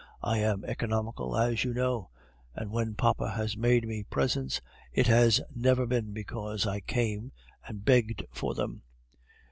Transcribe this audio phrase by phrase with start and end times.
[0.23, 2.09] I am economical, as you know;
[2.55, 4.59] and when papa has made me presents,
[4.91, 7.31] it has never been because I came
[7.67, 8.81] and begged for them."